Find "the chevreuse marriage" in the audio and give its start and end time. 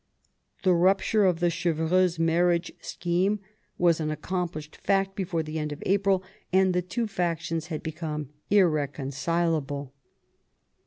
1.41-2.71